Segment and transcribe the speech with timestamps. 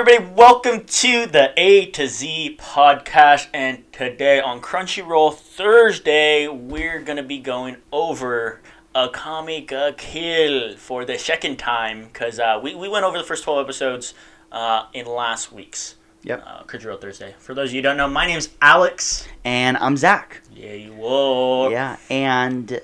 [0.00, 0.32] everybody.
[0.34, 3.48] Welcome to the A to Z podcast.
[3.52, 8.62] And today on Crunchyroll Thursday, we're going to be going over
[8.94, 13.44] Akame ga Kill for the second time because uh, we, we went over the first
[13.44, 14.14] 12 episodes
[14.50, 16.44] uh, in last week's Yep.
[16.46, 17.34] uh, Crunchyroll Thursday.
[17.38, 19.28] For those of you who don't know, my name's Alex.
[19.44, 20.40] And I'm Zach.
[20.54, 21.70] Yeah, you will.
[21.70, 22.80] Yeah, and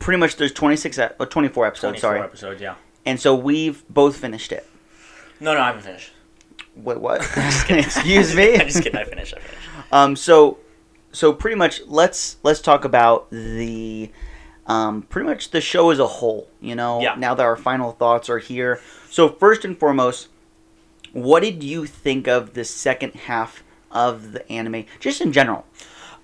[0.00, 2.20] pretty much there's 26, ep- or 24 episodes, 24 sorry.
[2.20, 2.74] episodes, yeah.
[3.06, 4.68] And so we've both finished it.
[5.44, 6.10] No, no, I haven't finished.
[6.74, 7.20] Wait, what?
[7.70, 8.54] Excuse me?
[8.58, 8.98] I'm just kidding.
[8.98, 9.34] I finished.
[9.34, 9.68] I finished.
[9.92, 10.58] Um, so,
[11.12, 14.10] so pretty much let's let's talk about the,
[14.66, 16.48] um, pretty much the show as a whole.
[16.60, 17.14] You know, Yeah.
[17.16, 18.80] now that our final thoughts are here.
[19.10, 20.28] So first and foremost,
[21.12, 25.66] what did you think of the second half of the anime, just in general?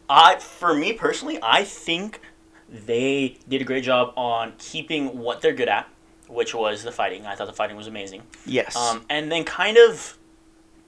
[0.09, 2.20] I, for me personally, I think
[2.69, 5.89] they did a great job on keeping what they're good at,
[6.30, 7.27] which was the fighting.
[7.27, 8.23] I thought the fighting was amazing.
[8.47, 8.77] Yes.
[8.77, 10.16] Um, and then kind of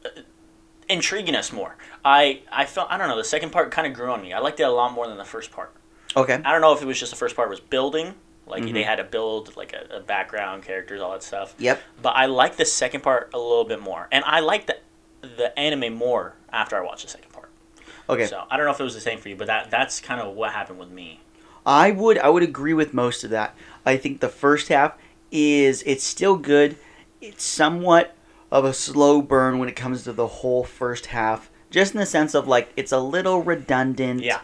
[0.05, 0.09] uh,
[0.89, 1.77] intriguing us more.
[2.05, 4.33] I, I felt I don't know the second part kind of grew on me.
[4.33, 5.73] I liked it a lot more than the first part.
[6.17, 6.35] okay.
[6.45, 8.15] I don't know if it was just the first part was building,
[8.47, 8.73] like Mhm.
[8.73, 11.55] they had to build like a, a background, characters, all that stuff.
[11.59, 11.81] Yep.
[12.03, 14.77] But I like the second part a little bit more, and I like the
[15.23, 17.49] the anime more after I watched the second part.
[18.09, 18.27] Okay.
[18.27, 20.21] So I don't know if it was the same for you, but that that's kind
[20.21, 21.21] of what happened with me.
[21.65, 23.55] I would I would agree with most of that.
[23.87, 24.95] I think the first half
[25.33, 26.77] is it's still good.
[27.21, 28.15] It's somewhat
[28.53, 31.51] of a slow burn when it comes to the whole first half.
[31.71, 34.21] Just in the sense of like it's a little redundant.
[34.23, 34.41] Yeah.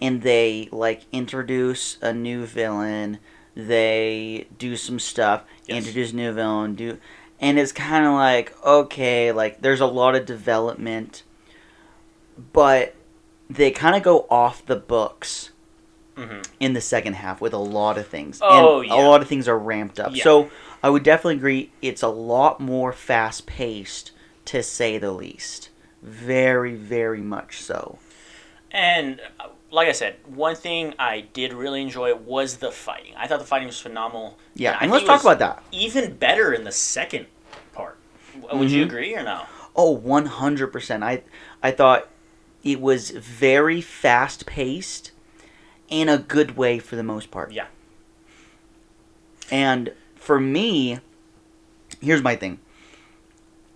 [0.00, 3.20] And they like introduce a new villain.
[3.54, 5.78] They do some stuff, Yes.
[5.78, 6.98] introduce new villain, do
[7.38, 11.22] and it's kind of like okay, like there's a lot of development,
[12.52, 12.94] but
[13.48, 15.50] they kind of go off the books
[16.16, 18.38] hmm in the second half with a lot of things.
[18.42, 18.94] Oh, and yeah.
[18.94, 20.14] a lot of things are ramped up.
[20.14, 20.22] Yeah.
[20.22, 20.50] So
[20.82, 24.12] I would definitely agree it's a lot more fast paced
[24.46, 25.70] to say the least.
[26.02, 27.98] Very, very much so.
[28.70, 33.14] And uh, like I said, one thing I did really enjoy was the fighting.
[33.16, 34.38] I thought the fighting was phenomenal.
[34.54, 35.62] Yeah, I and let's talk about that.
[35.72, 37.26] Even better in the second
[37.72, 37.98] part.
[38.52, 38.86] Would you Mhm.
[38.88, 39.46] agree or no?
[39.74, 41.02] Oh, 100%.
[41.02, 41.22] I
[41.62, 42.08] I thought
[42.62, 45.10] it was very fast paced
[45.92, 47.52] in a good way for the most part.
[47.52, 47.66] Yeah.
[49.50, 50.98] And for me,
[52.00, 52.58] here's my thing.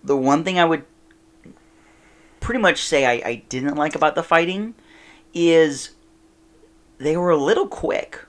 [0.03, 0.83] The one thing I would
[2.39, 4.73] pretty much say I, I didn't like about the fighting
[5.33, 5.91] is
[6.97, 8.21] they were a little quick.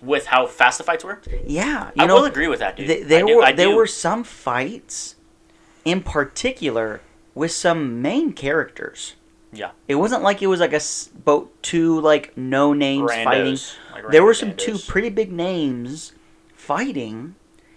[0.00, 2.86] With how fast the fights were, Yeah, you I know, will agree with that, dude.
[2.88, 5.16] th- there do- were there were some fights,
[5.84, 7.00] in particular,
[7.34, 9.14] with some main characters.
[9.54, 9.70] Yeah.
[9.88, 10.80] it wasn't like it was like a
[11.24, 13.58] boat two like no names fighting.
[13.92, 16.12] Like there were some two pretty big names
[16.54, 17.34] fighting,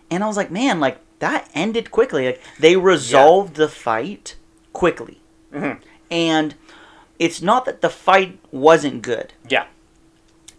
[0.10, 2.26] and I was like, man, like that ended quickly.
[2.28, 4.36] Like they resolved the fight
[4.74, 5.20] quickly,
[5.54, 5.80] Mhm.
[6.10, 6.56] and
[7.20, 9.34] it's not that the fight wasn't good.
[9.50, 9.66] Yeah.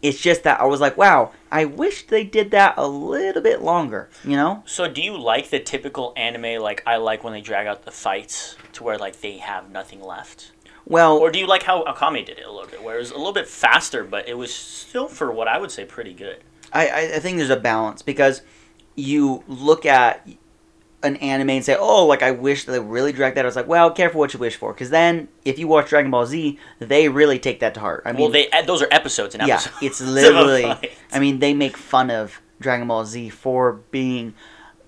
[0.00, 3.62] It's just that I was like, wow, I wish they did that a little bit
[3.62, 4.08] longer.
[4.22, 4.62] You know?
[4.64, 7.90] So do you like the typical anime like I like when they drag out the
[7.90, 10.52] fights to where like they have nothing left?
[10.88, 13.10] Well, Or do you like how Akame did it a little bit, where it was
[13.10, 16.38] a little bit faster, but it was still for what I would say pretty good.
[16.72, 18.43] I, I think there's a balance because
[18.94, 20.26] you look at
[21.03, 23.44] an anime and say, oh, like I wish they really dragged that.
[23.44, 26.10] I was like, well, careful what you wish for, because then if you watch Dragon
[26.10, 28.03] Ball Z, they really take that to heart.
[28.05, 29.76] I mean, well, they those are episodes and episodes.
[29.81, 30.65] yeah, it's literally.
[31.12, 34.34] I mean, they make fun of Dragon Ball Z for being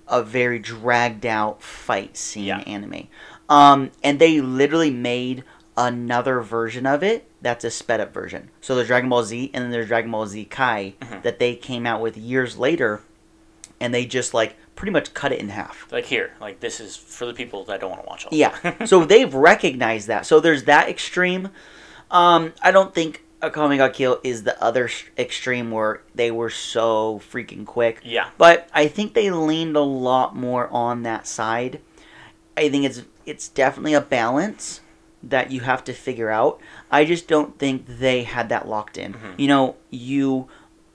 [0.08, 2.58] a very dragged out fight scene Yeah.
[2.66, 3.06] anime,
[3.48, 5.44] um, and they literally made
[5.76, 8.50] another version of it that's a sped up version.
[8.60, 11.22] So there's Dragon Ball Z, and then there's Dragon Ball Z Kai Mhm.
[11.22, 13.00] that they came out with years later,
[13.80, 15.86] and they just like pretty much cut it in half.
[15.92, 18.30] like here, like this is for the people that don't want to watch all.
[18.32, 18.84] Yeah.
[18.86, 20.26] so they've recognized that.
[20.26, 21.48] So there's that extreme.
[22.10, 27.20] Um, I don't think Akame ga Kill is the other extreme where they were so
[27.32, 28.00] freaking quick.
[28.04, 31.80] yeah, But I think they leaned a lot more on that side.
[32.56, 34.80] I think it's it's definitely a balance
[35.22, 36.60] that you have to figure out.
[36.90, 39.12] I just don't think they had that locked in.
[39.14, 39.34] Mhm.
[39.38, 40.48] You know, you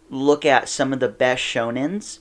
[0.10, 2.20] look at some of the best shonens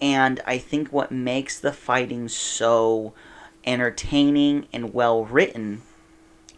[0.00, 3.12] and I think what makes the fighting so
[3.66, 5.82] entertaining and well written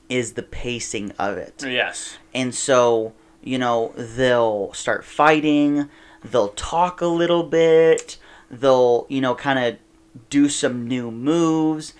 [0.08, 1.64] is the pacing of it.
[1.66, 3.12] yes, And so,
[3.42, 5.88] you know, they'll start fighting,
[6.24, 8.16] they'll talk a little bit,
[8.50, 9.76] they'll, you know, kind of
[10.30, 11.92] do some new moves,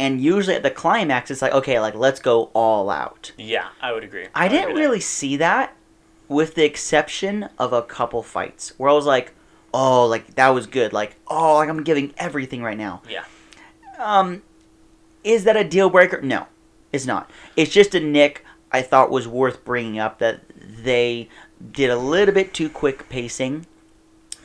[0.00, 3.32] and usually at the climax, it's like, okay, like, let's go all out.
[3.36, 4.28] yeah, I would agree.
[4.34, 5.76] I would didn't agree really see that
[6.26, 9.34] with the exception of a couple fights where I was like,
[9.74, 10.94] oh, like, that was good.
[10.94, 13.02] Like, oh, like, I'm giving everything right now.
[13.06, 13.24] Yeah.
[13.98, 14.40] Um,
[15.22, 16.22] is that a deal breaker?
[16.22, 16.46] No,
[16.94, 17.30] it's not.
[17.54, 18.42] It's just a nick
[18.72, 21.28] I thought was worth bringing up that they
[21.72, 23.66] did a little bit too quick pacing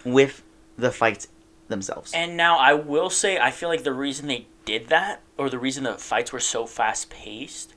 [0.04, 0.44] with
[0.78, 1.30] the fights
[1.70, 2.12] themselves.
[2.14, 5.60] And now I will say, I feel like the reason they did that, or the
[5.60, 7.74] reason the fights were so fast paced,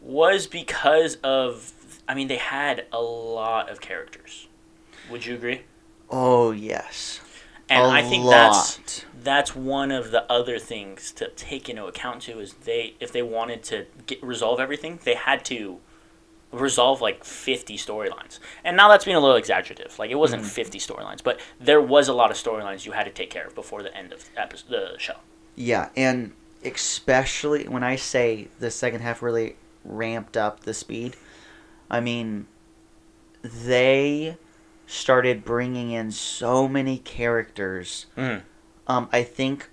[0.00, 1.72] was because of.
[2.08, 4.48] I mean, they had a lot of characters.
[5.10, 5.62] Would you agree?
[6.10, 7.20] oh yes,
[7.70, 8.32] And a I think lot.
[8.32, 12.40] that's that's one of the other things to take into account too.
[12.40, 15.78] Is they if they wanted to get, resolve everything, they had to
[16.52, 18.38] resolve like 50 storylines.
[18.62, 19.98] And now that's being a little exaggerative.
[19.98, 20.50] Like it wasn't Mm-hmm.
[20.50, 23.54] 50 storylines, but there was a lot of storylines you had to take care of
[23.54, 25.16] before the end of episode, the show.
[25.56, 26.32] Yeah, and
[26.64, 31.16] especially when I say the second half really ramped up the speed,
[31.90, 32.46] I mean,
[33.42, 34.36] they
[34.86, 38.06] started bringing in so many characters.
[38.16, 38.42] Mhm.
[38.86, 39.70] Um, I think,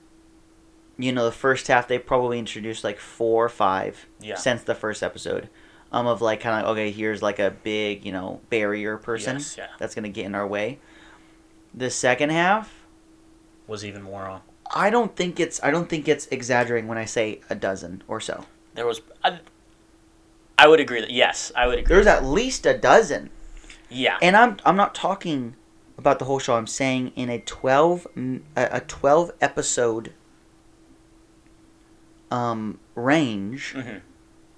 [0.97, 4.35] you know, the first half they probably introduced like four or five Yeah.
[4.35, 5.49] since the first episode.
[5.91, 9.55] Um, of like kind of okay, here's like a big you know barrier person Yes,
[9.57, 9.67] yeah.
[9.79, 10.77] that's gonna get in our way.
[11.73, 12.85] The second half,
[13.67, 14.41] Was even more on.
[14.73, 18.19] I don't think it's I don't think it's exaggerating when I say a dozen or
[18.19, 18.45] so.
[18.75, 19.39] There was I,
[20.57, 21.95] I would agree that yes, I would agree.
[21.95, 23.29] There's at least a dozen,
[23.89, 24.17] yeah.
[24.21, 25.55] and I'm I'm not talking
[25.97, 26.55] about the whole show.
[26.55, 28.05] I'm saying in a twelve
[28.55, 30.13] a twelve episode
[32.31, 34.01] um range, Mhm.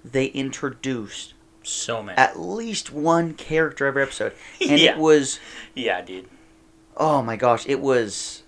[0.04, 2.18] they introduced So many.
[2.18, 4.92] at least one character every episode, and Yeah.
[4.92, 5.40] it was
[5.74, 6.28] yeah, dude.
[6.96, 8.42] oh my gosh, it was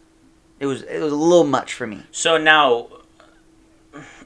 [0.64, 2.02] it was it was a little much for me.
[2.10, 2.88] So now,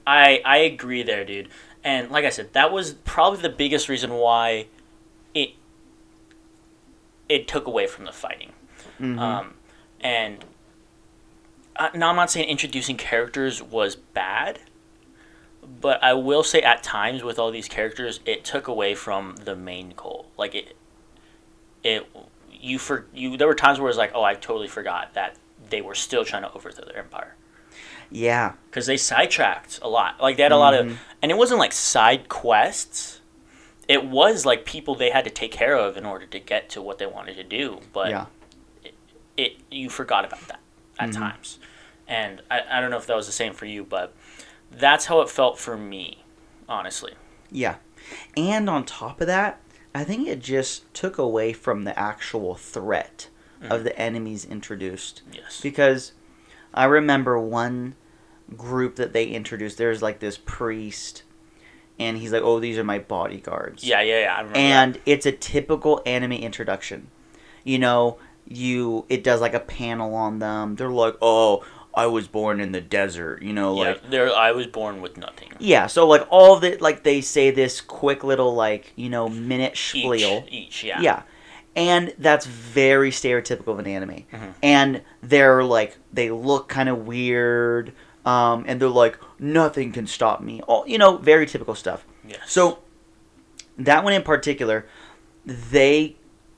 [0.06, 1.49] I I agree there, dude.
[1.82, 4.67] And like I said, that was probably the biggest reason why
[5.35, 5.50] it
[7.29, 8.52] it took away from the fighting.
[9.00, 9.19] Mhm.
[9.19, 9.55] Um,
[10.00, 10.44] and
[11.75, 14.61] uh, now I'm not saying introducing characters was bad,
[15.81, 19.56] but I will say at times with all these characters, it took away from the
[19.56, 20.26] main goal.
[20.37, 20.76] Like it,
[21.82, 22.06] it
[22.52, 23.37] you for you.
[23.37, 25.34] There were times where it was like, oh, I totally forgot that
[25.70, 27.35] they were still trying to overthrow their empire
[28.11, 30.19] yeah, because they sidetracked a lot.
[30.19, 30.93] Like they had a lot Mhm.
[30.93, 33.20] of, and it wasn't like side quests.
[33.87, 36.81] It was like people they had to take care of in order to get to
[36.81, 37.81] what they wanted to do.
[37.93, 38.26] But yeah,
[38.82, 38.94] it,
[39.37, 40.61] it you forgot about that
[40.99, 41.17] at Mhm.
[41.19, 41.59] times,
[42.06, 44.15] and I, I don't know if that was the same for you, but
[44.70, 46.25] that's how it felt for me,
[46.67, 47.12] honestly.
[47.50, 47.75] yeah.
[48.38, 49.61] And on top of that,
[49.94, 53.29] I think it just took away from the actual threat
[53.62, 53.70] Mm.
[53.75, 55.22] of the enemies introduced.
[55.32, 55.60] Yes.
[55.60, 56.12] because
[56.72, 57.94] I remember one
[58.56, 59.78] group that they introduced.
[59.78, 61.22] There's like this priest,
[61.99, 64.34] and he's like, "Oh, these are my bodyguards." Yeah, yeah, yeah.
[64.34, 64.58] I remember.
[64.58, 67.10] and it's a typical anime introduction.
[67.64, 70.76] You know, you it does like a panel on them.
[70.76, 71.64] They're like, "Oh,
[71.94, 74.32] I was born in the desert." You know, yeah, like there.
[74.34, 75.49] I was born with nothing.
[75.58, 75.87] yeah.
[75.88, 79.88] So like all the like they say this quick little like you know minute Each,
[79.88, 80.44] spiel.
[80.49, 81.00] each, yeah.
[81.00, 81.22] Yeah.
[81.76, 84.25] And that's very stereotypical of an anime.
[84.32, 84.55] Mhm.
[84.62, 87.93] And they're like, they look kind of weird.
[88.25, 90.61] Um, and they're like, nothing can stop me.
[90.62, 92.05] All, you know, very typical stuff.
[92.26, 92.41] Yes.
[92.47, 92.81] So,
[93.79, 94.87] that one in particular,
[95.47, 96.17] they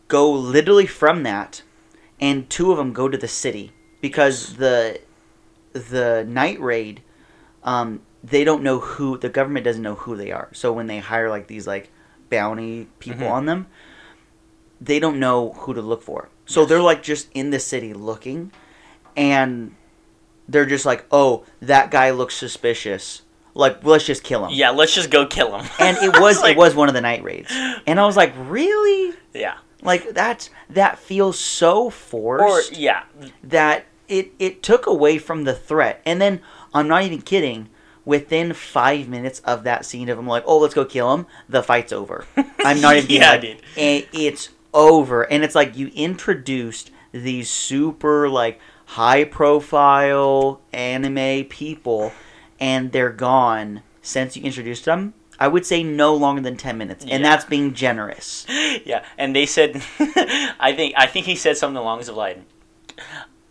[0.09, 1.63] go literally from that,
[2.21, 4.59] and two of them go to the city because Yes.
[4.59, 5.01] the
[5.73, 7.01] the night raid,
[7.63, 10.49] um, they don't know who the government doesn't know who they are.
[10.53, 11.91] So when they hire like these like
[12.29, 13.31] bounty people Mhm.
[13.31, 13.67] on them,
[14.81, 16.29] they don't know who to look for.
[16.47, 16.69] So Yes.
[16.69, 18.51] they're like just in the city looking,
[19.17, 19.75] and
[20.49, 23.23] they're just like, oh, that guy looks suspicious.
[23.55, 24.53] Like, let's just kill him.
[24.55, 25.69] yeah, let's just go kill him.
[25.79, 27.51] And it was Like, it was one of the night raids,
[27.87, 29.15] and I was like, really?
[29.35, 29.59] Yeah.
[29.83, 33.05] Like that's that feels so Or forced yeah,
[33.43, 36.03] that it it took away from the threat.
[36.05, 36.43] And then
[36.75, 37.69] I'm not even kidding.
[38.05, 41.63] Within five minutes of that scene of him like, oh, let's go kill him, the
[41.63, 42.27] fight's over.
[42.65, 43.63] I'm not even Yeah, like, dude.
[43.77, 45.23] "Eh, it's over.
[45.23, 52.13] And it's like you introduced these super like high profile anime people,
[52.59, 55.15] and they're gone since you introduced them.
[55.39, 57.19] I would say no longer than ten minutes, and Yeah.
[57.31, 58.45] that's being generous.
[58.85, 62.17] yeah, and they said, I think I think he said something along the lines of
[62.17, 62.39] like,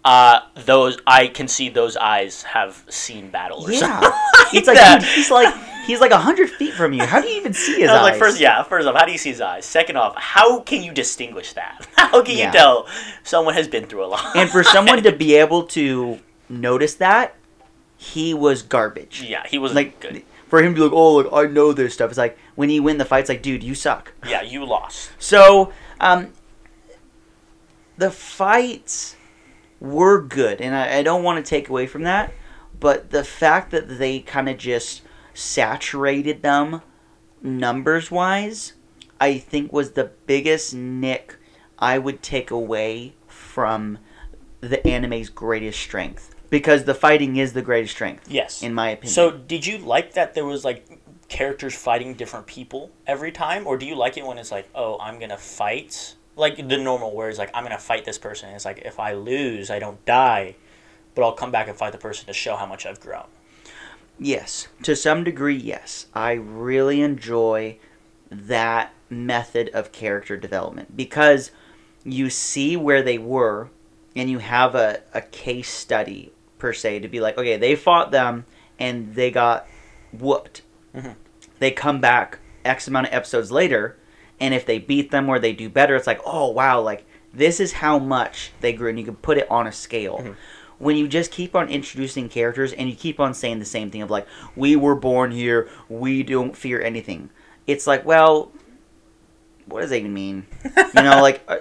[0.05, 3.65] uh, those I can see those eyes have seen battle.
[3.65, 4.11] Or Yeah, something
[4.53, 5.03] it's like that.
[5.03, 5.53] he's like
[5.85, 7.05] he's like hundred feet from you.
[7.05, 8.01] How do you even see his eyes?
[8.01, 9.65] like, first, yeah, first off, how do you see his eyes?
[9.65, 11.85] Second off, how can you distinguish that?
[11.95, 12.47] How can Yeah.
[12.47, 12.87] you tell
[13.23, 14.35] someone has been through a lot?
[14.35, 17.35] and for someone to be able to notice that,
[17.97, 19.21] he was garbage.
[19.27, 20.23] yeah, he was Like good.
[20.47, 22.09] for him to be like, oh, look, I know this stuff.
[22.09, 24.13] It's like when you win the fight, it's like, dude, you suck.
[24.27, 25.11] Yeah, you lost.
[25.19, 26.33] So, um,
[27.97, 29.15] the fights
[29.79, 32.33] were good, and I, I don't want to take away from that,
[32.79, 35.01] but the fact that they kind of just
[35.33, 36.81] saturated them
[37.41, 38.73] numbers wise,
[39.19, 41.37] I think was the biggest nick
[41.77, 43.99] I would take away from
[44.61, 46.35] the anime's greatest strength.
[46.49, 48.63] Because the fighting is the greatest strength, Yes.
[48.63, 49.13] in my opinion.
[49.13, 53.77] So, did you like that there was like characters fighting different people every time, or
[53.77, 57.37] do you like it when it's like, oh, I'm gonna fight like the normal words,
[57.37, 58.49] like I'm gonna fight this person?
[58.49, 60.55] It's like if I lose, I don't die,
[61.15, 63.25] but I'll come back and fight the person to show how much I've grown.
[64.17, 66.07] Yes, to some degree, yes.
[66.13, 67.77] I really enjoy
[68.29, 71.51] that method of character development because
[72.03, 73.69] you see where they were
[74.15, 78.11] and you have a, a case study, per se, to be like, okay, they fought
[78.11, 78.45] them
[78.77, 79.67] and they got
[80.11, 80.61] whooped.
[80.95, 81.15] Mhm.
[81.59, 83.97] They come back X amount of episodes later,
[84.39, 87.59] and if they beat them or they do better, it's like, oh, wow, like this
[87.59, 90.35] is how much they grew, and you can put it on a scale Mhm.
[90.79, 94.01] when you just keep on introducing characters and you keep on saying the same thing
[94.01, 97.29] of like we were born here we don't fear anything
[97.67, 98.51] it's like well
[99.65, 100.45] what does that even mean
[100.95, 101.57] you know like uh,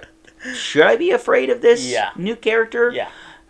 [0.55, 2.09] should i be afraid of this Yeah.
[2.15, 3.09] new character Yeah.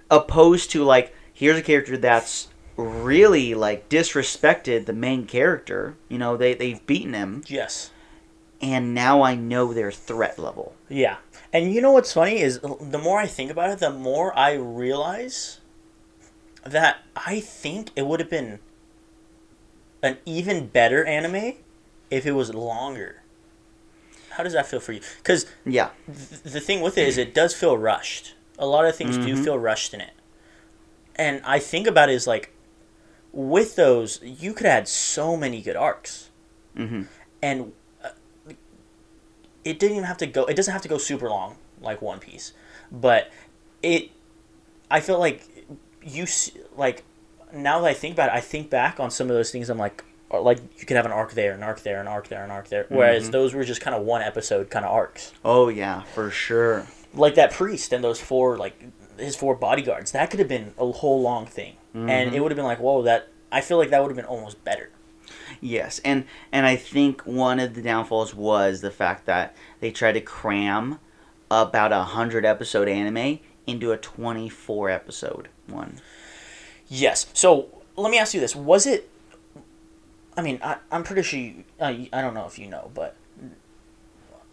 [0.09, 6.35] opposed to like here's a character that's really like disrespected the main character you know
[6.35, 7.91] they, they've beaten him Yes.
[8.61, 11.17] And now i know their threat level Yeah.
[11.51, 14.53] And you know what's funny is the more I think about it, the more I
[14.53, 15.59] realize
[16.63, 18.59] that I think it would have been
[20.03, 21.53] an even better anime
[22.11, 23.23] if it was longer.
[24.31, 25.01] How does that feel for you?
[25.17, 28.35] Because yeah th- the thing with it is it does feel rushed.
[28.59, 29.43] A lot of things do Mhm.
[29.43, 30.13] feel rushed in it.
[31.15, 32.53] And I think about it is like
[33.33, 36.29] with those, you could add so many good arcs
[36.75, 37.03] hmm
[37.41, 37.73] and
[39.65, 42.19] it didn't even have to go it doesn't have to go super long like one
[42.19, 42.53] piece
[42.91, 43.29] but
[43.83, 44.09] it
[44.91, 45.41] i feel like
[46.03, 46.25] you
[46.75, 47.03] like
[47.53, 49.77] now that i think about it i think back on some of those things i'm
[49.77, 52.51] like like you could have an arc there an arc there an arc there an
[52.51, 53.31] arc there whereas Mhm.
[53.31, 57.35] those were just kind of one episode kind of arcs oh yeah for sure like
[57.35, 58.75] that priest and those four like
[59.17, 62.33] his four bodyguards that could have been a whole long thing and Mhm.
[62.33, 64.63] it would have been like whoa that i feel like that would have been almost
[64.63, 64.91] better
[65.61, 70.13] Yes, and and I think one of the downfalls was the fact that they tried
[70.13, 70.99] to cram
[71.51, 75.99] about a hundred episode anime into a twenty four episode one.
[76.87, 77.27] Yes.
[77.33, 79.09] So let me ask you this: Was it?
[80.37, 81.39] I mean, I, I'm pretty sure.
[81.39, 83.15] You, uh, I don't know if you know, but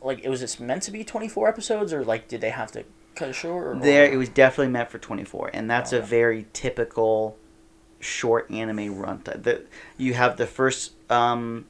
[0.02, 2.84] like, it was this meant to be 24 episodes, or like, did they have to
[3.14, 3.66] cut it short?
[3.66, 6.06] Or, There, it was definitely meant for twenty four, and that's a Okay.
[6.06, 7.36] very typical
[8.00, 9.42] short anime runtime.
[9.42, 9.64] The
[9.96, 11.66] you have the first um,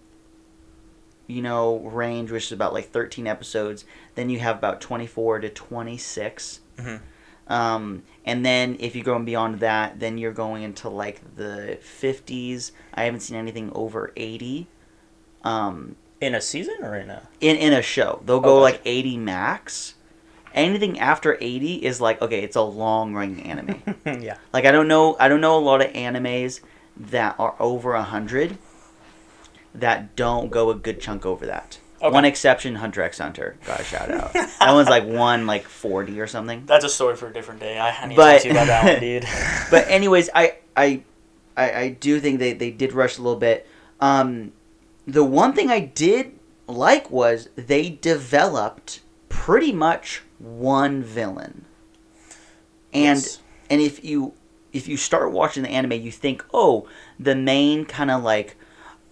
[1.27, 3.85] you know, range which is about like thirteen episodes.
[4.15, 6.61] Then you have about twenty four to twenty six.
[6.79, 7.01] Mhm.
[7.49, 12.73] Um, and then if you go beyond that, then you're going into like the 50s.
[12.93, 14.67] I haven't seen anything over 80.
[15.45, 17.29] Um, in a season or in a?
[17.41, 19.95] in in a show, they'll go Oh, like 80 max.
[20.57, 23.83] Anything after 80 is like okay, it's a long running anime.
[24.07, 24.39] yeah.
[24.53, 26.61] like I don't know, I don't know a lot of animes
[26.97, 28.57] that are over 100
[29.75, 31.79] that don't go a good chunk over that.
[32.01, 32.11] Okay.
[32.13, 33.57] One exception, Hunter x Hunter.
[33.67, 34.33] Got a shout out.
[34.33, 36.65] that one's like one like 40 or something.
[36.67, 37.79] That's a story for a different day.
[37.79, 39.25] I, I need But- to talk to you about that one, dude.
[39.71, 41.03] but anyways, I I
[41.57, 43.67] I, I do think they, they did rush a little bit.
[44.01, 44.53] Um,
[45.07, 46.33] the one thing I did
[46.67, 51.65] like was they developed pretty much one villain,
[52.93, 53.41] and Yes.
[53.69, 54.33] and if you
[54.73, 56.87] if you start watching the anime, you think, oh,
[57.19, 58.57] the main kind of like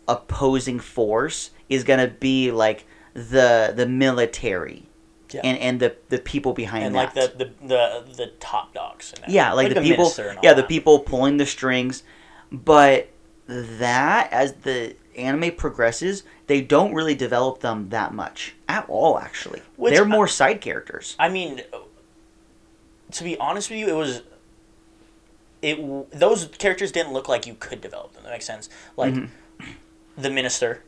[0.07, 4.85] opposing force is gonna be like the the military.
[5.31, 5.41] Yeah.
[5.43, 7.17] And, and the, the people behind and that.
[7.17, 9.12] like the, the the the top dogs.
[9.21, 10.05] And Yeah, like, the, people.
[10.05, 12.05] minister and all Yeah, the people pulling the strings.
[12.53, 13.09] But
[13.49, 19.18] that, as the anime progresses, they don't really develop them that much at all.
[19.18, 21.16] Actually, Which they're I- more side characters.
[21.18, 21.62] I mean,
[23.12, 24.23] to be honest with you, it was.
[25.62, 28.23] It those characters didn't look like you could develop them.
[28.25, 28.68] That makes sense.
[28.97, 29.28] Like Mhm.
[30.18, 30.83] the minister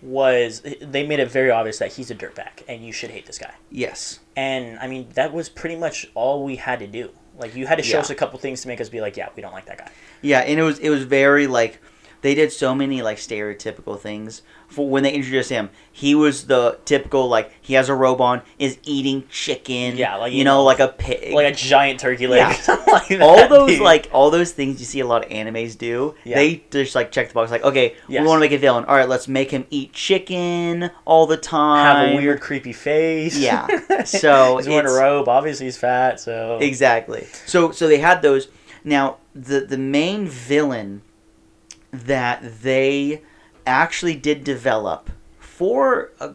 [0.00, 0.62] was.
[0.80, 3.52] They made it very obvious that he's a dirtbag and you should hate this guy.
[3.70, 4.20] Yes.
[4.34, 7.10] And I mean, that was pretty much all we had to do.
[7.38, 8.02] Like you had to show Yeah.
[8.02, 9.90] us a couple things to make us be like, yeah, we don't like that guy.
[10.22, 11.78] Yeah, and it was it was very like
[12.20, 15.70] they did so many like stereotypical things for when they introduced him.
[15.92, 19.96] He was the typical like he has a robe on, is eating chicken.
[19.96, 21.32] Yeah, like, you you know, know, like a pig.
[21.32, 22.56] Like a giant turkey leg.
[22.66, 22.74] Yeah.
[22.92, 23.80] like all those dude.
[23.82, 26.14] like all those things you see a lot of animes do.
[26.24, 26.36] Yeah.
[26.36, 28.20] They just like check the box like, okay, Yes.
[28.22, 28.84] we want to make a villain.
[28.84, 31.96] All right, let's make him eat chicken all the time.
[31.96, 33.38] have a weird, creepy face.
[33.38, 33.66] Yeah.
[34.04, 35.28] So he's wearing a robe.
[35.28, 36.20] Obviously, he's fat.
[36.20, 37.26] So Exactly.
[37.46, 38.48] So so they had those.
[38.84, 41.02] Now the the main villain
[41.90, 43.22] that they
[43.66, 46.32] actually did develop for uh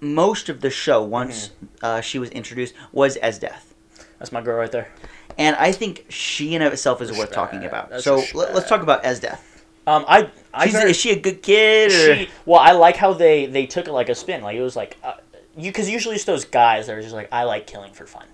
[0.00, 1.50] most of the show once
[1.82, 3.74] uh, she was introduced was Esdeath.
[4.18, 4.88] That's my girl right there.
[5.36, 7.90] And I think she in of itself is worth talking about.
[7.90, 9.40] That's So let, us talk about Esdeath.
[9.86, 11.90] Um, I, I She's, very- is she a good kid?
[11.92, 12.16] Or?
[12.16, 14.42] she, well, I like how they they took it like a spin.
[14.42, 15.14] Like it was like uh,
[15.56, 18.26] you because usually it's those guys that are just like I like killing for fun.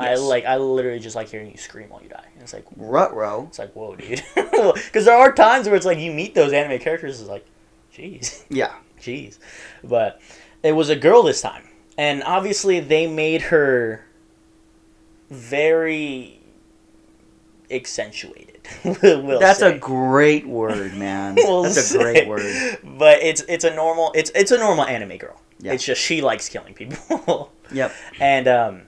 [0.00, 2.26] I like I literally just like hearing you scream while you die.
[2.34, 3.46] And it's like Rutro.
[3.48, 4.22] it's like whoa, dude.
[4.34, 7.20] Because there are times where it's like you meet those anime characters.
[7.20, 7.46] It's like,
[7.94, 8.74] jeez, Yeah.
[9.00, 9.38] jeez.
[9.82, 10.20] But
[10.62, 11.66] it was a girl this time,
[11.96, 14.04] and obviously they made her
[15.30, 16.40] very
[17.70, 18.60] accentuated.
[19.02, 19.74] we'll That's say.
[19.74, 21.34] a great word, man.
[21.36, 22.78] We'll That's a great word.
[22.84, 25.40] But it's it's a normal it's it's a normal anime girl.
[25.58, 25.72] Yeah.
[25.72, 27.52] It's just she likes killing people.
[27.72, 27.92] Yep.
[28.18, 28.82] and um,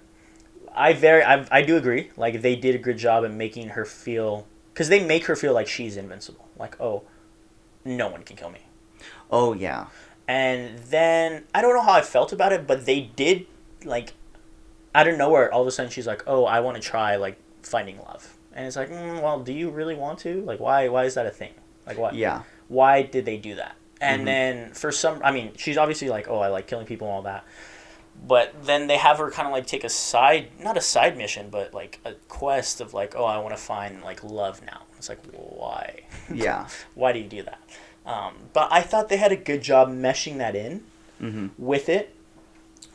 [0.74, 2.10] I very I, I do agree.
[2.16, 5.52] Like they did a good job in making her feel because they make her feel
[5.52, 6.48] like she's invincible.
[6.58, 7.02] Like oh,
[7.84, 8.60] no one can kill me.
[9.30, 9.86] Oh yeah.
[10.28, 13.46] And then I don't know how I felt about it, but they did
[13.84, 14.12] like
[14.94, 15.52] out of nowhere.
[15.52, 18.66] All of a sudden, she's like, "Oh, I want to try like finding love," and
[18.66, 20.42] it's like, mm, "Well, do you really want to?
[20.42, 20.88] Like, why?
[20.88, 21.54] Why is that a thing?
[21.86, 22.12] Like, why?
[22.12, 22.42] Yeah.
[22.68, 24.26] Why did they do that?" And Mhm.
[24.26, 27.22] then for some, I mean, she's obviously like, "Oh, I like killing people and all
[27.22, 27.44] that,"
[28.26, 31.48] but then they have her kind of like take a side, not a side mission,
[31.50, 35.08] but like a quest of like, "Oh, I want to find like love now." It's
[35.08, 36.00] like, why?
[36.32, 36.68] Yeah.
[36.94, 37.60] why do you do that?
[38.06, 40.84] Um, but I thought they had a good job meshing that in
[41.18, 42.14] hmm with it.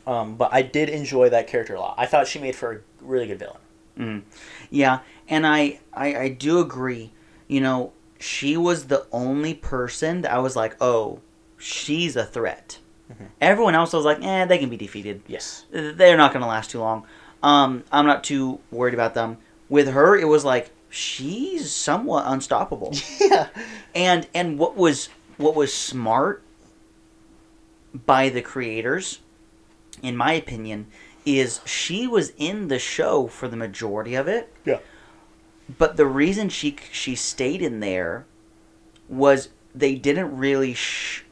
[0.05, 1.95] Um, but I did enjoy that character a lot.
[1.97, 3.57] I thought she made for a really good villain.
[3.99, 4.21] Mm.
[4.69, 7.11] Yeah, and I, I I do agree.
[7.47, 11.19] You know, she was the only person that I was like, oh,
[11.57, 12.79] she's a threat.
[13.11, 13.27] Mhm.
[13.41, 15.21] Everyone else I was like, eh, they can be defeated.
[15.27, 15.65] Yes.
[15.71, 17.05] They're not going to last too long.
[17.41, 19.37] Um, I'm not too worried about them.
[19.69, 22.93] With her, it was like she's somewhat unstoppable.
[23.21, 23.47] yeah.
[23.95, 26.41] and and what was what was smart
[28.05, 29.19] by the creators
[30.03, 30.87] in my opinion
[31.25, 34.79] is she was in the show for the majority of it Yeah.
[35.77, 38.25] but the reason she she stayed in there
[39.09, 41.23] was they didn't really sh-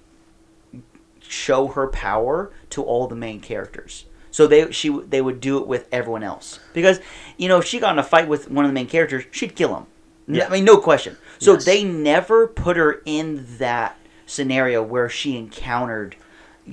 [1.29, 5.67] show her power to all the main characters so they she they would do it
[5.67, 6.99] with everyone else because
[7.37, 9.55] you know if she got in a fight with one of the main characters she'd
[9.55, 9.85] kill him
[10.27, 10.47] Yeah.
[10.47, 11.65] I mean no question so Yes.
[11.65, 16.15] they never put her in that scenario where she encountered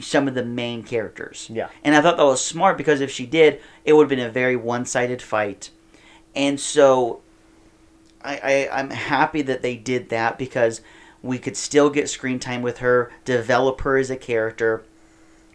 [0.01, 1.69] some of the main characters Yeah.
[1.85, 4.31] and I thought that was smart because if she did, it would have been a
[4.31, 5.69] very one sided fight.
[6.35, 7.21] And so
[8.25, 10.81] I, I, I'm happy that they did that because
[11.23, 14.83] we could still get screen time with her, develop her as a character,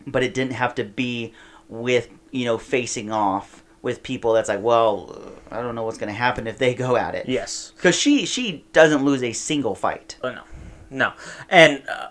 [0.06, 1.34] but it didn't have to be
[1.68, 6.12] with, you know, facing off with people that's like, well, I don't know what's going
[6.12, 7.28] to happen if they go at it.
[7.28, 7.72] Yes.
[7.76, 10.18] Because she, she doesn't lose a single fight.
[10.24, 10.44] Oh no,
[10.90, 11.14] no.
[11.50, 12.10] And uh,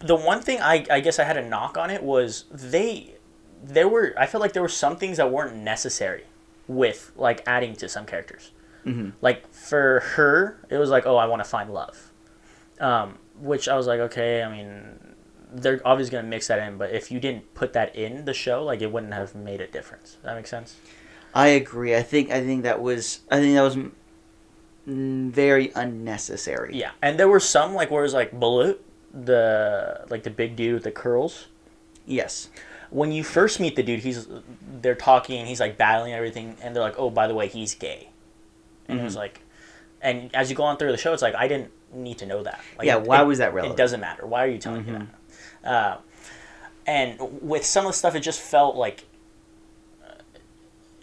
[0.00, 3.14] the one thing I I guess I had a knock on it was they
[3.62, 6.24] there were I felt like there were some things that weren't necessary
[6.68, 8.52] with like adding to some characters.
[8.84, 12.11] hmm Like for her, it was like, oh, I want to find love,
[12.80, 14.42] um, which I was like, okay.
[14.42, 14.98] I mean,
[15.52, 18.64] they're obviously gonna mix that in, but if you didn't put that in the show,
[18.64, 20.12] like it wouldn't have made a difference.
[20.12, 20.76] Does that make sense?
[21.34, 21.96] I agree.
[21.96, 26.76] I think I think that was I think that was mm, very unnecessary.
[26.76, 28.78] Yeah, and there were some like where it was like Bulat,
[29.12, 31.48] the like the big dude with the curls.
[32.06, 32.48] Yes.
[32.90, 34.28] When you first meet the dude, he's
[34.82, 37.74] they're talking and he's like battling everything, and they're like, oh, by the way, he's
[37.74, 38.10] gay,
[38.86, 39.40] and it was like,
[40.02, 42.42] and as you go on through the show, it's like I didn't need to know
[42.42, 42.60] that.
[42.78, 43.78] Like, Yeah, why it- was that relevant?
[43.78, 44.26] It doesn't matter.
[44.26, 45.06] Why are you telling me Mhm.
[45.62, 45.70] that?
[45.70, 45.96] Uh,
[46.86, 49.04] and with some of the stuff, it just felt like
[50.04, 50.14] uh,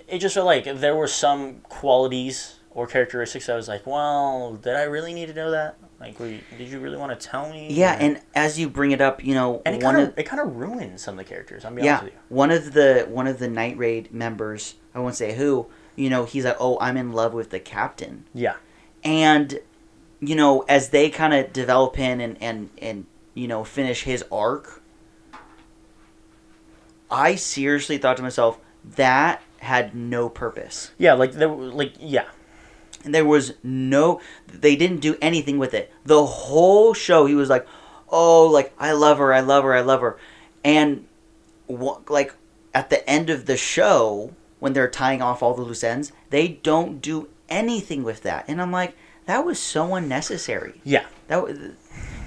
[0.07, 4.75] it just felt like there were some qualities or characteristics I was like, well, did
[4.75, 5.75] I really need to know that?
[5.99, 7.67] Like, were you, did you really want to tell me?
[7.71, 10.23] Yeah, Or- and as you bring it up, you know, and it kind of it
[10.23, 11.65] kind of ruined some of the characters.
[11.65, 12.19] I'm yeah, honest with you.
[12.29, 16.23] one of the one of the night raid members, I won't say who, you know,
[16.25, 18.53] he's like, "Oh, I'm in love with the captain." Yeah.
[19.03, 19.59] And
[20.19, 24.23] you know, as they kind of develop in and and and you know, finish his
[24.31, 24.81] arc,
[27.09, 30.91] I seriously thought to myself, that had no purpose.
[30.97, 32.25] Yeah, like there, like yeah,
[33.03, 35.91] And there was no they didn't do anything with it.
[36.05, 37.67] The whole show he was like
[38.11, 40.17] oh like i love her i love her i love her.
[40.63, 41.05] And
[41.67, 42.33] wha- like
[42.73, 46.47] at the end of the show when they're tying off all the loose ends they
[46.47, 48.45] don't do anything with that.
[48.47, 48.95] And i'm like
[49.29, 51.57] that was so unnecessary yeah, that was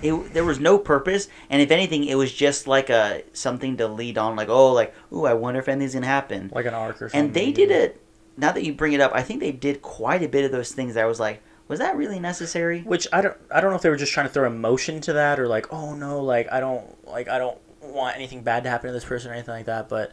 [0.03, 3.87] it, there was no purpose and if anything it was just like a something to
[3.87, 7.01] lead on like oh like ooh i wonder if anything's gonna happen like an arc
[7.01, 7.27] or something.
[7.27, 7.99] and they did it.
[8.37, 10.73] Now that you bring it up, I think they did quite a bit of those
[10.73, 10.95] things.
[10.95, 12.81] That I was like, Was that really necessary?
[12.81, 15.13] Which I don't I don't know if they were just trying to throw emotion to
[15.15, 18.71] that or like oh no like I don't like I don't want anything bad to
[18.71, 19.89] happen to this person or anything like that.
[19.89, 20.13] But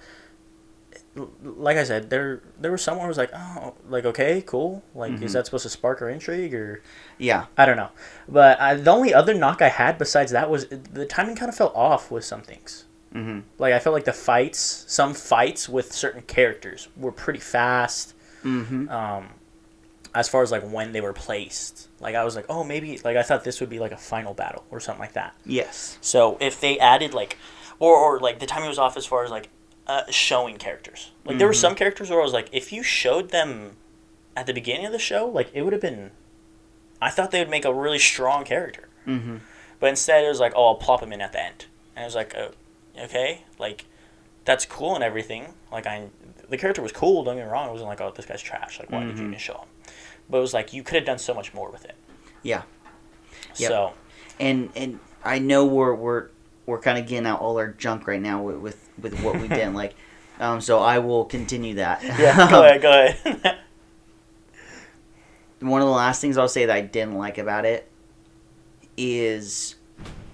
[1.43, 5.11] like I said, there there was someone who was like oh like okay cool like
[5.13, 5.23] Mhm.
[5.23, 6.81] is that supposed to spark our intrigue or
[7.17, 7.45] Yeah.
[7.57, 7.89] I don't know.
[8.27, 11.55] But I, the only other knock I had besides that was the timing kind of
[11.55, 12.85] fell off with some things.
[13.13, 13.39] Mm-hmm.
[13.57, 18.13] Like I felt like the fights, some fights with certain characters were pretty fast.
[18.45, 18.87] Mm-hmm.
[18.89, 19.29] Um,
[20.15, 23.17] as far as like when they were placed, like I was like, oh maybe like
[23.17, 25.33] I thought this would be like a final battle or something like that.
[25.45, 25.97] Yes.
[26.01, 27.37] So if they added like,
[27.79, 29.49] or or like the timing was off as far as like
[29.89, 31.11] uh, showing characters.
[31.25, 31.57] Like there were Mhm.
[31.65, 33.75] some characters where I was like, if you showed them
[34.37, 36.11] at the beginning of the show, like it would have been.
[37.01, 38.87] I thought they would make a really strong character.
[39.07, 39.37] Mm-hmm.
[39.79, 42.05] But instead, it was like, oh, I'll plop him in at the end, and it
[42.05, 42.51] was like, oh,
[43.05, 43.85] okay, like
[44.45, 45.53] that's cool and everything.
[45.71, 46.07] Like I,
[46.49, 47.23] the character was cool.
[47.23, 47.69] Don't get me wrong.
[47.69, 48.79] It wasn't like, oh, this guy's trash.
[48.79, 49.27] Like, why did you Mhm.
[49.27, 49.67] even show him?
[50.29, 51.95] But it was like you could have done so much more with it.
[52.43, 52.63] Yeah.
[53.57, 53.69] Yep.
[53.69, 53.93] So
[54.39, 56.27] And and I know we're we're
[56.69, 59.47] we're kind of getting out all our junk right now with with, with what we
[59.47, 59.95] didn't like.
[60.39, 62.01] Um, so I will continue that.
[62.03, 63.57] yeah, go ahead, go ahead.
[65.59, 67.89] One of the last things I'll say that I didn't like about it
[68.95, 69.75] is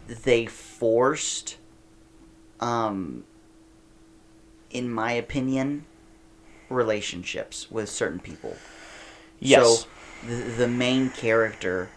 [0.07, 1.57] they forced,
[2.59, 3.23] um,
[4.69, 5.85] in my opinion,
[6.69, 8.55] relationships with certain people.
[9.39, 9.81] yes.
[9.81, 9.87] So
[10.27, 11.89] the, the main character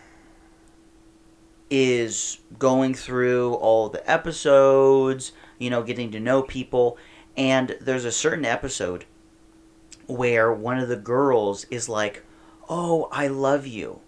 [1.70, 6.96] is going through all the episodes, you know, getting to know people,
[7.36, 9.04] and there's a certain episode
[10.06, 12.24] where one of the girls is like,
[12.68, 14.00] "Oh, I love you,"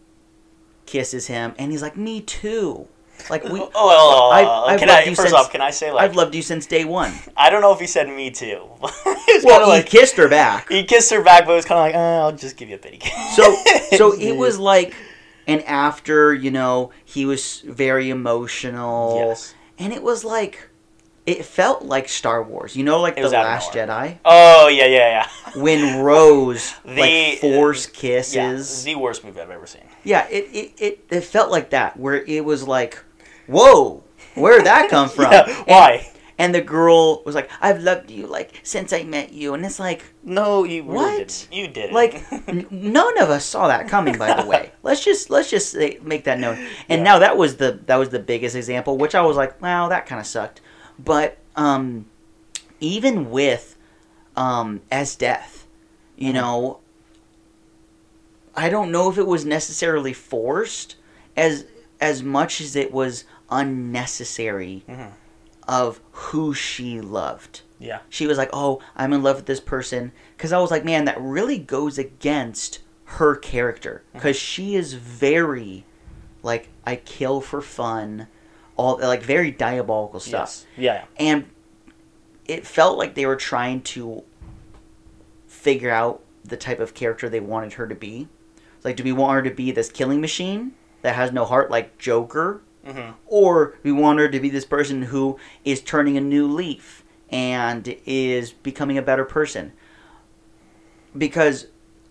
[0.86, 2.88] kisses him, and he's like, "Me too."
[3.28, 5.52] Like we, oh, well, I've- I've can I first since- off?
[5.52, 7.12] Can I say like I've loved you since day one.
[7.36, 8.66] I don't know if he said me too.
[9.44, 10.68] Well, he like kissed her back.
[10.70, 12.74] he kissed her back, but it was kind of like, uh, I'll just give you
[12.74, 13.36] a pity kiss.
[13.36, 13.54] So
[13.96, 14.94] so it was like
[15.50, 19.16] and after, you know, he was very emotional.
[19.28, 19.54] Yes.
[19.78, 20.68] And it was like
[21.26, 22.74] it felt like Star Wars.
[22.76, 25.52] You know like The was out of Last Jedi Oh yeah, yeah, yeah.
[25.62, 28.84] when Rose The- like force Yeah, kisses.
[28.84, 29.82] the worst movie I've ever seen.
[30.04, 33.02] Yeah, it, it, it, it felt like that where it was like,
[33.46, 34.02] "Whoa,
[34.34, 36.09] where did that come from?" Yeah, why?
[36.40, 39.78] And, the girl was like, "I've loved you like since I met you." And it's
[39.78, 41.16] like No, you really What?
[41.18, 41.48] didn't.
[41.52, 41.92] You did.
[41.92, 42.66] like n-
[42.98, 46.24] none of us saw that coming by the way let's just let's just say, make
[46.24, 46.56] that known
[46.88, 47.10] and Yeah.
[47.10, 50.06] now that was the that was the biggest example which i was like wow that
[50.06, 50.60] kind of sucked
[50.98, 52.06] but um
[52.80, 53.76] even with
[54.36, 55.64] um Esdeath
[56.16, 56.34] you Mhm.
[56.40, 56.78] know
[58.54, 60.96] i don't know if it was necessarily forced
[61.36, 61.64] as
[62.00, 65.10] as much as it was unnecessary Mhm.
[65.68, 68.00] Of who she loved yeah.
[68.08, 71.06] she was like, "Oh, I'm in love with this person," because I was like, "Man,
[71.06, 74.18] that really goes against her character mm-hmm.
[74.18, 75.84] because she is very,
[76.42, 78.28] like, I kill for fun,
[78.76, 80.84] all like very diabolical stuff." Yes.
[80.84, 81.04] Yeah.
[81.16, 81.46] And
[82.44, 84.22] it felt like they were trying to
[85.46, 88.28] figure out the type of character they wanted her to be.
[88.84, 91.98] Like, do we want her to be this killing machine that has no heart, like
[91.98, 93.12] Joker, Mm-hmm.
[93.26, 97.94] or we want her to be this person who is turning a new leaf and
[98.06, 99.72] is becoming a better person
[101.16, 101.66] because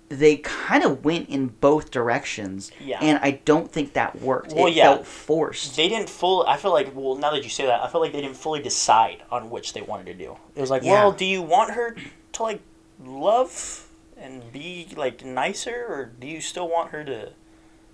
[0.09, 2.99] they kind of went in both directions Yeah.
[3.01, 4.83] and i don't think that worked Well, it yeah.
[4.95, 6.47] felt forced They didn't fully.
[6.47, 8.61] I feel like well, now that you say that, I feel like they didn't fully
[8.61, 10.37] decide on which they wanted to do.
[10.55, 10.93] It was like, Yeah.
[10.93, 11.95] well, do you want her
[12.33, 12.61] to like
[13.03, 17.33] love and be like nicer, or do you still want her to?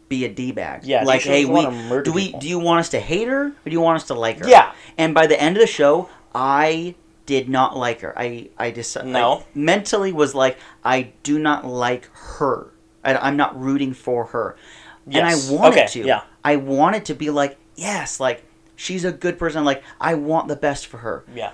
[0.09, 1.63] Be a d-bag Yeah, like hey we
[2.03, 2.39] do we people?
[2.39, 4.47] do you want us to hate her or do you want us to like her
[4.47, 4.73] Yeah.
[4.97, 6.93] and by the end of the show i
[7.25, 9.39] did not like her i i just No?
[9.39, 12.67] I mentally was like i do not like her
[13.03, 14.55] I, i'm not rooting for her
[15.07, 15.47] Yes.
[15.47, 16.07] and I wanted Okay, to.
[16.07, 16.21] yeah.
[16.43, 18.43] I wanted to be like, yes, like
[18.75, 19.63] she's a good person.
[19.63, 21.23] Like I want the best for her.
[21.35, 21.51] Yeah.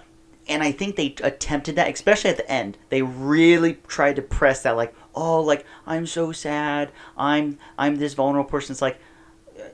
[0.47, 2.77] And I think they attempted that, especially at the end.
[2.87, 6.91] They really tried to press that, like, oh, like I'm so sad.
[7.17, 8.73] I'm I'm this vulnerable person.
[8.73, 8.99] It's like,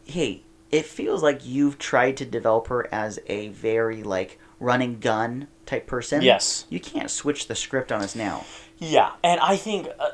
[0.05, 5.47] hey, it feels like you've tried to develop her as a very like running gun
[5.65, 6.21] type person.
[6.21, 6.65] Yes.
[6.69, 8.45] You can't switch the script on us now.
[8.79, 10.09] Yeah, and I think, uh,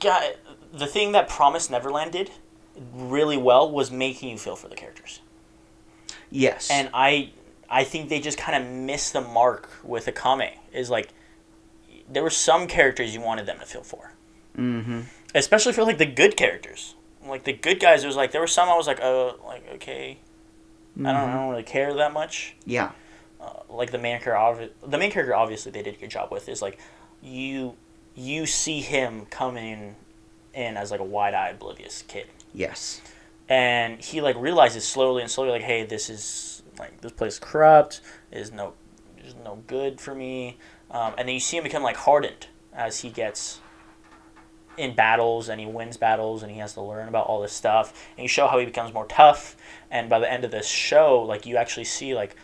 [0.00, 0.34] guy,
[0.72, 2.30] the thing that Promise Neverland did
[2.92, 5.20] really well was making you feel for the characters,
[6.30, 6.68] Yes.
[6.70, 7.30] and I,
[7.70, 10.50] I think they just kind of missed the mark with Akame.
[10.72, 11.10] Is like,
[12.10, 14.12] there were some characters you wanted them to feel for,
[14.56, 15.00] mm-hmm.
[15.34, 16.94] especially for like the good characters.
[17.26, 19.66] Like the good guys, it was like there were some I was like, oh, like
[19.74, 20.18] okay,
[20.98, 22.54] I don't, I don't really care that much.
[22.64, 22.92] Yeah.
[23.40, 26.48] uh, like the main character, the main character, obviously they did a good job with
[26.48, 26.78] is like
[27.22, 27.74] you
[28.14, 29.94] you see him coming
[30.54, 33.00] in as like a wide-eyed, oblivious kid, Yes.
[33.48, 37.38] and he like realizes slowly and slowly like hey this is like this place is
[37.38, 38.00] corrupt
[38.32, 38.72] is no
[39.24, 40.56] is no good for me
[40.90, 43.60] um, and then you see him become like hardened as he gets
[44.76, 48.08] in battles and he wins battles and he has to learn about all this stuff.
[48.16, 49.56] And you show how he becomes more tough.
[49.90, 52.36] And by the end of this show like you actually see like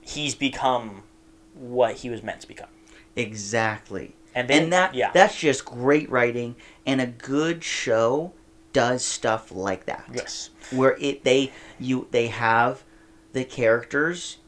[0.00, 1.02] he's become
[1.54, 2.68] what he was meant to become.
[3.16, 4.16] Exactly.
[4.34, 5.10] and then and that yeah.
[5.12, 6.56] that's just great writing.
[6.86, 8.32] And a good show
[8.72, 10.04] does stuff like that.
[10.12, 10.50] yes.
[10.72, 12.82] Where it they you they have
[13.32, 14.38] the characters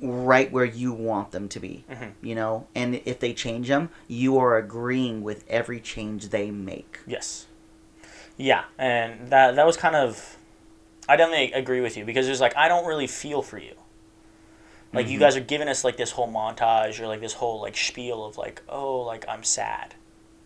[0.00, 1.84] right where you want them to be.
[1.90, 2.12] Mhm.
[2.20, 7.00] You know, and if they change them, you are agreeing with every change they make.
[7.06, 7.46] Yes.
[8.36, 10.36] Yeah, and that that was kind of
[11.08, 13.74] I definitely agree with you because it's like I don't really feel for you.
[14.92, 15.20] Like you Mhm.
[15.20, 18.38] guys are giving us like this whole montage or like this whole like spiel of
[18.38, 19.94] like oh like I'm sad.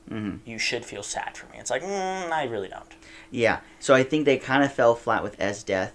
[0.09, 1.59] hmm You should feel sad for me.
[1.59, 2.91] It's like mm, I really don't.
[3.31, 3.61] Yeah.
[3.79, 5.93] So I think they kind of fell flat with Esdeath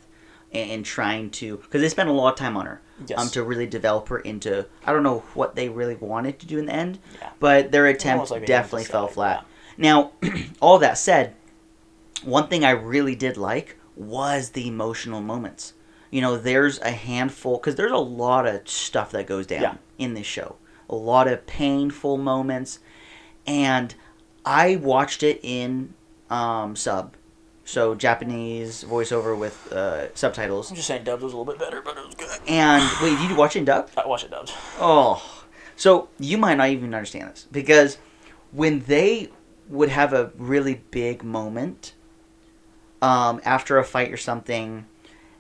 [0.54, 3.20] and, and trying to because they spent a lot of time on her Yes.
[3.20, 6.58] um to really develop her into I don't know what they really wanted to do
[6.58, 7.30] in the end, Yeah.
[7.40, 9.46] but their attempt like definitely fell flat.
[9.78, 10.14] Now,
[10.60, 11.36] all that said,
[12.24, 15.74] one thing I really did like was the emotional moments.
[16.10, 19.76] You know, there's a handful because there's a lot of stuff that goes down Yeah.
[20.00, 20.56] in this show.
[20.90, 22.80] A lot of painful moments,
[23.46, 23.94] and
[24.46, 25.94] I watched it in
[26.30, 27.16] um, sub,
[27.68, 30.70] so Japanese voiceover with uh, subtitles.
[30.72, 32.40] I'm just saying Dubs was a little bit better, but it was good.
[32.48, 33.90] And wait, did you watch it in dub?
[33.98, 34.54] I watched it Dubs.
[34.80, 35.44] Oh,
[35.76, 37.98] so you might not even understand this because
[38.54, 39.30] when they
[39.68, 41.94] would have a really big moment
[43.02, 44.86] um, after a fight or something,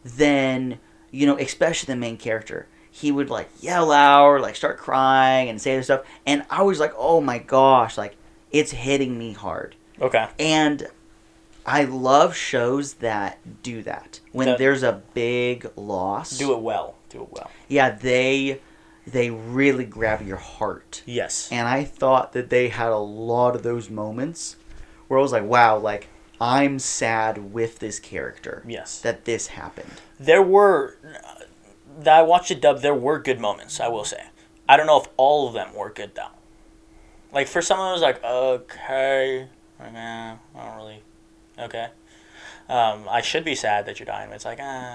[0.03, 0.79] then
[1.11, 5.47] you know, especially the main character, he would like yell out or like start crying
[5.47, 8.17] and say this stuff, and I was like, oh my gosh, like
[8.51, 10.27] it's hitting me hard, Okay.
[10.37, 10.87] and
[11.67, 16.31] I love shows that do that when That- there's a big loss.
[16.37, 16.95] Do it well.
[17.09, 17.51] Do it well.
[17.67, 18.61] Yeah, they
[19.05, 21.01] they really grab your heart.
[21.05, 21.47] Yes.
[21.51, 24.57] And I thought that they had a lot of those moments
[25.07, 26.07] where I was like, wow, like
[26.41, 28.99] I'm sad with this character Yes.
[28.99, 29.91] that this happened.
[30.19, 30.95] there were
[31.99, 32.81] that I watched it dub.
[32.81, 33.79] There were good moments.
[33.79, 34.23] I will say.
[34.69, 36.27] I don't know if all of them were good though.
[37.31, 39.47] Like for some of them, it was like okay,
[39.79, 41.01] eh, I don't really,
[41.59, 41.87] okay.
[42.69, 44.27] Um, I should be sad that you're dying.
[44.29, 44.93] But it's like ah.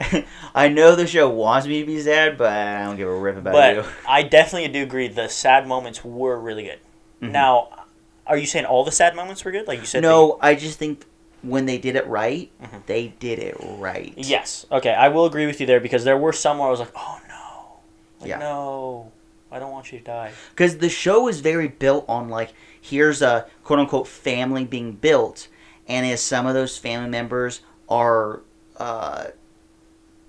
[0.54, 3.36] I know the show wants me to be sad, but I don't give a rip
[3.36, 3.84] about but you.
[4.08, 5.08] I definitely do agree.
[5.08, 6.78] The sad moments were really good.
[7.22, 7.32] Mhm.
[7.32, 7.84] Now,
[8.26, 9.68] are you saying all the sad moments were good?
[9.68, 10.02] Like you said.
[10.02, 11.04] No, I just think
[11.42, 12.86] when they did it right, Mhm.
[12.86, 14.14] they did it right.
[14.16, 14.64] yes.
[14.72, 16.92] Okay, I will agree with you there because there were some where I was like,
[16.96, 17.76] oh no,
[18.20, 18.38] like Yeah.
[18.38, 19.12] no,
[19.52, 20.32] I don't want you to die.
[20.50, 25.48] because the show is very built on like here's a quote unquote family being built
[25.88, 28.40] and as some of those family members are
[28.76, 29.26] uh,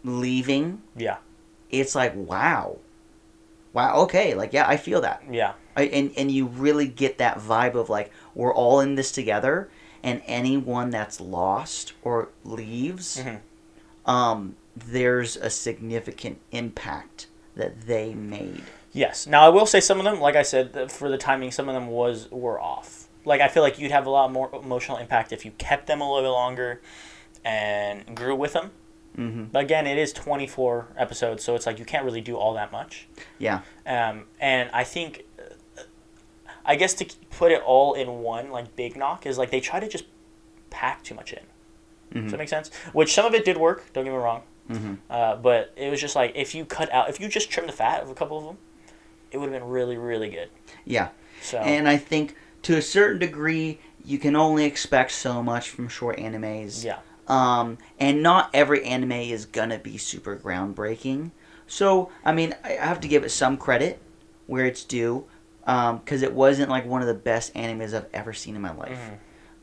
[0.04, 1.18] leaving Yeah.
[1.70, 2.78] it's like wow
[3.74, 5.54] wow okay like yeah i feel that Yeah.
[5.76, 9.70] I, and and you really get that vibe of like we're all in this together
[10.02, 13.40] and anyone that's lost or leaves Mhm.
[14.06, 19.28] um there's a significant impact that they made Yes.
[19.28, 21.76] Now I will say some of them, like I said, for the timing, some of
[21.76, 23.08] them was were off.
[23.26, 26.02] Like I feel like you'd have a lot more emotional impact if you kept them
[26.02, 26.82] a little bit longer
[27.46, 28.72] and grew with them.
[29.16, 32.36] hmm But again, it is twenty four episodes, so it's like you can't really do
[32.38, 33.08] all that much.
[33.38, 35.24] yeah Um, and I think,
[36.66, 39.80] I guess to put it all in one like big knock is like they try
[39.80, 40.06] to just
[40.70, 41.40] pack too much in.
[42.14, 42.32] Does Mhm.
[42.32, 42.72] that make sense?
[42.94, 43.92] Which some of it did work.
[43.94, 44.44] Don't get me wrong.
[44.68, 47.66] hmm Uh, but it was just like if you cut out, if you just trim
[47.68, 48.58] the fat of a couple of them,
[49.32, 50.50] it would have been really, really good.
[50.86, 51.10] yeah
[51.42, 55.88] So And I think to a certain degree, you can only expect so much from
[55.88, 56.84] short animes.
[56.84, 61.32] yeah, Um, and not every anime is gonna be super groundbreaking.
[61.68, 64.02] So, I mean, I have to give it some credit
[64.48, 65.26] where it's due,
[65.66, 68.98] because it wasn't like one of the best animes I've ever seen in my life.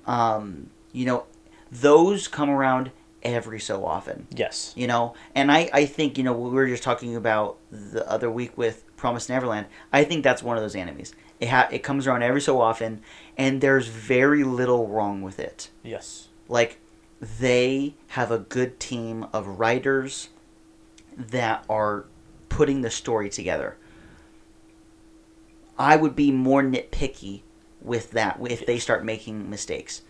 [0.06, 0.10] Mhm.
[0.10, 1.24] Um, you know,
[1.72, 6.32] those come around every so often yes, you know and i i think you know
[6.32, 10.56] we were just talking about the other week with promise neverland i think that's one
[10.56, 13.02] of those enemies it ha- it comes around every so often
[13.36, 15.70] and there's very little wrong with it.
[15.82, 16.78] Yes, like
[17.20, 20.28] they have a good team of writers
[21.16, 22.04] that are
[22.48, 23.76] putting the story together.
[25.78, 27.42] I would be more nitpicky
[27.82, 30.02] with that if they start making mistakes.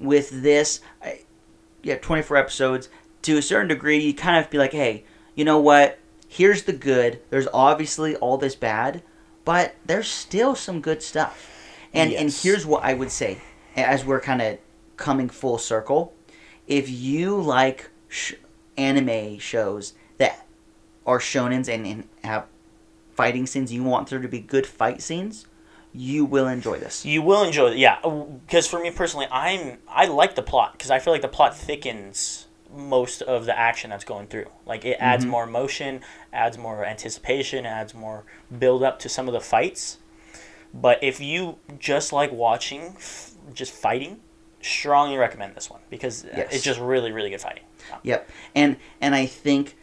[0.00, 1.20] With this I,
[1.82, 2.88] yeah 24 episodes
[3.22, 5.98] to a certain degree you kind of be like hey you know what?
[6.28, 7.20] Here's the good.
[7.30, 9.02] There's obviously all this bad
[9.44, 11.50] but there's still some good stuff
[11.92, 13.38] and and here's what i would say
[13.76, 14.58] as we're kind of
[14.96, 16.14] coming full circle
[16.66, 18.34] if you like sh-
[18.76, 20.46] anime shows that
[21.06, 22.46] are shonens and, and have
[23.14, 25.46] fighting scenes, you want there to be good fight scenes,
[25.92, 27.04] you will enjoy this.
[27.04, 27.98] You will enjoy it, yeah.
[28.46, 31.56] Because for me personally, I'm I like the plot because I feel like the plot
[31.56, 34.46] thickens most of the action that's going through.
[34.66, 35.28] Like it adds Mhm.
[35.28, 36.00] more motion,
[36.32, 38.24] adds more anticipation, adds more
[38.58, 39.98] build up to some of the fights.
[40.72, 44.20] But if you just like watching, f- just fighting,
[44.60, 46.48] strongly recommend this one because Yes.
[46.54, 47.64] it's just really really good fighting.
[48.02, 48.28] Yep.
[48.54, 49.76] And and I think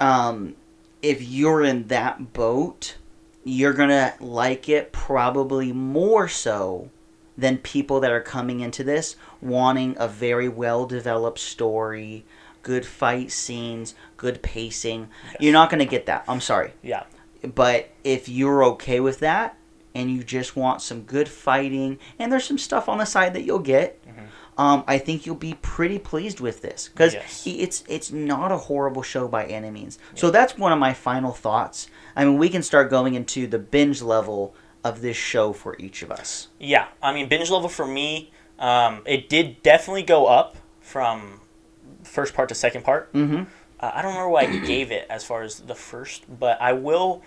[0.00, 0.56] um
[1.02, 2.96] if you're in that boat,
[3.44, 6.90] you're going to like it probably more so
[7.38, 12.24] than people that are coming into this wanting a very well developed story,
[12.62, 15.08] good fight scenes, good pacing.
[15.38, 16.24] You're not going to get that.
[16.28, 16.72] I'm sorry.
[16.82, 17.04] Yeah,
[17.54, 19.56] But if you're okay with that
[19.94, 23.42] and you just want some good fighting and there's some stuff on the side that
[23.44, 24.00] you'll get,
[24.58, 27.42] um, I think you'll be pretty pleased with this because Yes.
[27.46, 29.98] it's it's not a horrible show by any means.
[30.14, 31.88] So that's one of my final thoughts.
[32.16, 34.54] I mean, we can start going into the binge level
[34.88, 36.48] of this show for each of us.
[36.58, 36.86] yeah.
[37.02, 41.40] I mean, binge level for me, um, it did definitely go up from
[42.02, 43.12] first part to second part.
[43.12, 43.42] Mm-hmm.
[43.80, 46.72] Uh, I don't remember what I gave it as far as the first, but I
[46.72, 47.22] will.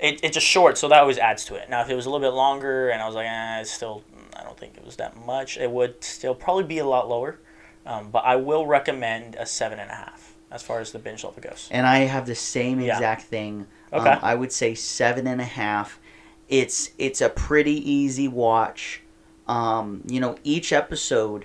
[0.00, 1.70] It, it's just short, so that always adds to it.
[1.70, 4.02] Now, if it was a little bit longer and I was like, eh, it's still,
[4.36, 7.38] I don't think it was that much, it would still probably be a lot lower.
[7.86, 11.22] Um, but I will recommend a seven and a half as far as the binge
[11.22, 11.68] level goes.
[11.70, 12.94] And I have the same Yeah.
[12.94, 13.66] exact thing.
[13.92, 14.10] Okay.
[14.10, 16.00] Um, I would say seven and a half.
[16.48, 19.02] It's it's a pretty easy watch.
[19.46, 21.44] Um, you know, each episode,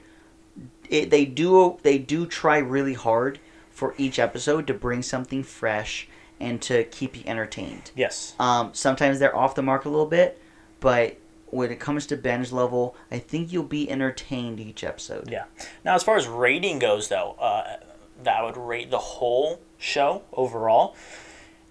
[0.89, 3.39] it, they do they do try really hard
[3.71, 6.07] for each episode to bring something fresh
[6.39, 7.91] and to keep you entertained.
[7.95, 8.33] Yes.
[8.39, 10.41] Um, sometimes they're off the mark a little bit,
[10.79, 15.29] but when it comes to binge level, I think you'll be entertained each episode.
[15.29, 15.45] Yeah.
[15.83, 17.77] Now, as far as rating goes, though, uh,
[18.23, 20.95] that would rate the whole show overall.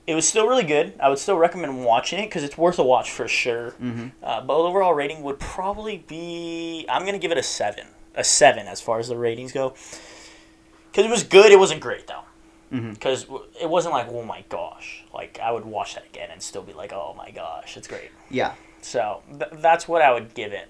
[0.09, 0.95] It was still really good.
[1.01, 3.73] I would still recommend watching it because it's worth a watch for sure.
[3.73, 4.13] Mhm.
[4.23, 6.87] Uh, but overall rating would probably be.
[6.89, 7.89] I'm gonna give it a seven.
[8.15, 9.75] A seven as far as the ratings go.
[10.91, 11.53] Because it was good.
[11.53, 12.23] It wasn't great though.
[12.71, 13.27] Because
[13.61, 15.05] it wasn't like oh my gosh.
[15.13, 18.11] Like I would watch that again and still be like oh my gosh, it's great.
[18.31, 18.55] Yeah.
[18.81, 20.69] So th- that's what I would give it.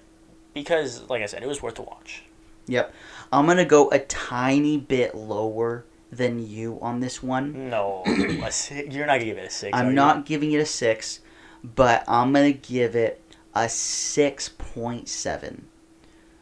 [0.53, 2.23] Because like I said, it was worth a watch.
[2.67, 2.93] Yep.
[3.31, 7.69] I'm gonna go a tiny bit lower than you on this one.
[7.69, 9.77] No, a si- you're not gonna give it a six.
[9.77, 11.19] I'm not giving it a six,
[11.63, 13.21] but I'm gonna give it
[13.55, 15.67] a six point seven.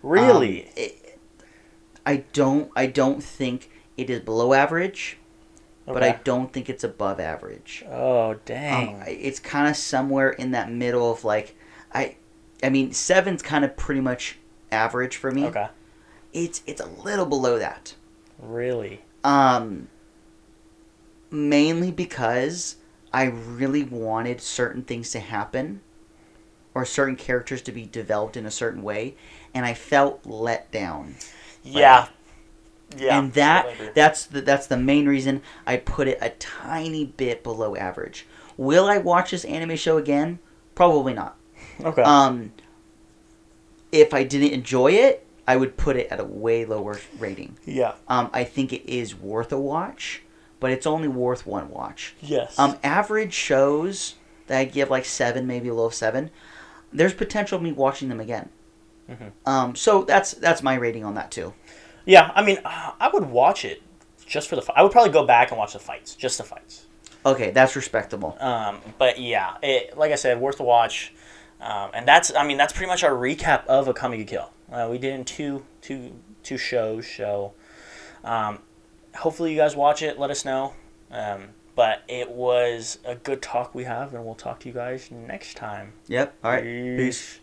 [0.02, 0.64] really.
[0.66, 1.20] Um, it,
[2.06, 2.72] I don't.
[2.76, 5.18] I don't think it is below average,
[5.86, 7.84] but I don't think it's above average.
[7.90, 9.02] oh Um, dang.
[9.02, 11.58] I- it's kind of somewhere in that middle of like,
[11.94, 12.16] I,
[12.64, 14.38] I mean, seven's kind of pretty much
[14.72, 15.46] average for me.
[15.48, 15.68] okay.
[16.32, 17.96] It's it's a little below that.
[18.40, 19.02] Really.
[19.28, 19.90] Um,
[21.30, 22.78] mainly because
[23.12, 25.82] I really wanted certain things to happen
[26.74, 29.16] or certain characters to be developed in a certain way,
[29.54, 31.16] and I felt let down.
[31.64, 32.08] Yeah.
[32.98, 33.20] Yeah.
[33.20, 37.76] and that that's the that's the main reason I put it a tiny bit below
[37.76, 38.26] average.
[38.56, 40.40] Will I watch this anime show again?
[40.74, 41.36] Probably not.
[41.82, 42.02] okay.
[42.02, 42.54] Um,
[43.92, 47.58] if I didn't enjoy it, I would put it at a way lower rating.
[47.66, 47.94] yeah.
[48.08, 50.22] Um, I think it is worth a watch,
[50.60, 52.16] but it's only worth one watch.
[52.22, 52.60] Yes.
[52.60, 54.16] Um, average shows
[54.48, 56.30] that I give like seven, maybe a of seven.
[56.92, 58.50] There's potential of me watching them again.
[59.10, 59.28] Mm-hmm.
[59.50, 61.54] Um, so that's that's my rating on that too.
[62.06, 62.32] yeah.
[62.36, 63.82] I mean, uh, I would watch it
[64.26, 64.62] just for the.
[64.62, 66.86] Fi- I would probably go back and watch the fights, just the fights.
[67.26, 68.38] Okay, that's respectable.
[68.40, 71.14] Um, but yeah, it, like I said, worth a watch.
[71.60, 74.50] Um, and that's, I mean, that's pretty much our recap of Akame ga Kill.
[74.72, 77.08] Uh, we did in two, two, two shows.
[77.08, 77.54] So,
[78.24, 78.60] um,
[79.16, 80.20] hopefully you guys watch it.
[80.20, 80.74] Let us know.
[81.12, 85.12] Um, but it was a good talk we have, and we'll talk to you guys
[85.12, 85.94] next time.
[86.08, 86.36] Yep.
[86.44, 86.64] All right.
[86.64, 86.98] Peace.
[86.98, 87.40] Peace.